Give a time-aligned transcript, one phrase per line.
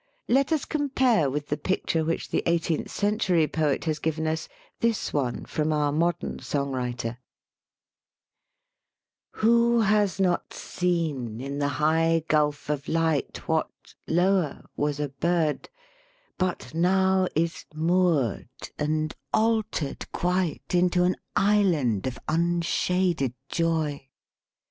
[0.27, 4.49] Let us compare with the picture which the eigh teenth century poet has given us,
[4.79, 7.19] this one from our modern song writer:
[9.33, 15.69] Who has not seen in the high gulf of light What, lower, was a bird,
[16.39, 18.47] but now Is moored
[18.79, 24.09] and altered quite Into an island of unshaded joy?